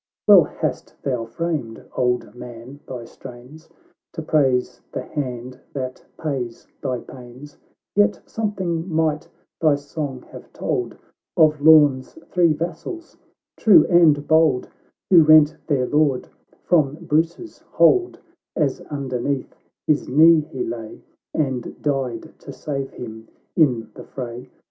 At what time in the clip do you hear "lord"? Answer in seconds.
15.85-16.29